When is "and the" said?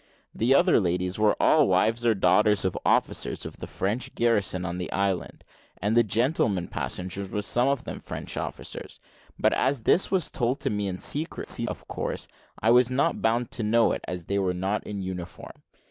5.79-6.01